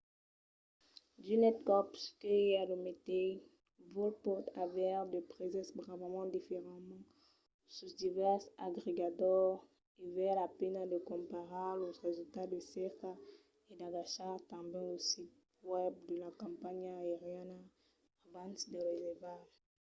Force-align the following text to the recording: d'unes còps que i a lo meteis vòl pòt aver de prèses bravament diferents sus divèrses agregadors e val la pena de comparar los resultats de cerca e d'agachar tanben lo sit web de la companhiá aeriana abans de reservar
d'unes 1.23 1.57
còps 1.69 2.01
que 2.21 2.33
i 2.47 2.49
a 2.61 2.63
lo 2.69 2.77
meteis 2.87 3.35
vòl 3.93 4.13
pòt 4.25 4.45
aver 4.63 4.99
de 5.13 5.19
prèses 5.31 5.69
bravament 5.79 6.29
diferents 6.31 7.05
sus 7.75 7.91
divèrses 8.03 8.53
agregadors 8.67 9.59
e 10.03 10.03
val 10.15 10.35
la 10.41 10.47
pena 10.59 10.81
de 10.93 10.97
comparar 11.11 11.71
los 11.83 11.97
resultats 12.07 12.51
de 12.55 12.61
cerca 12.75 13.11
e 13.69 13.71
d'agachar 13.79 14.37
tanben 14.51 14.85
lo 14.91 14.97
sit 15.11 15.31
web 15.71 15.93
de 16.09 16.15
la 16.23 16.31
companhiá 16.43 16.93
aeriana 17.03 17.59
abans 18.27 18.59
de 18.71 18.79
reservar 18.89 19.41